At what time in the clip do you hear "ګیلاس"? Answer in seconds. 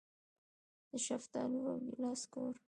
1.85-2.21